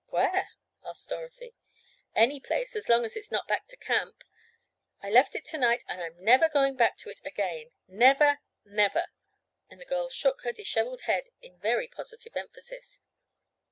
[0.07, 0.49] "Where?"
[0.83, 1.53] asked Dorothy.
[2.15, 4.23] "Any place as long as it's not back to camp.
[4.99, 8.39] I left it to night and I'm never going back to it again—never!
[8.65, 9.05] never!"
[9.69, 12.99] and the girl shook her disheveled head in very positive emphasis.